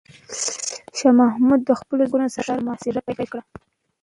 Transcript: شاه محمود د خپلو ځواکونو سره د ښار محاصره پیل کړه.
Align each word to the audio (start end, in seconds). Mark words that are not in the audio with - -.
شاه 0.97 1.13
محمود 1.21 1.59
د 1.65 1.71
خپلو 1.79 2.03
ځواکونو 2.03 2.27
سره 2.35 2.43
د 2.43 2.47
ښار 2.47 2.59
محاصره 2.65 2.99
پیل 3.07 3.19
کړه. 3.31 3.43